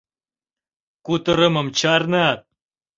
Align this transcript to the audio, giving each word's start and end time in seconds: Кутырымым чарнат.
Кутырымым 1.05 1.67
чарнат. 1.79 2.39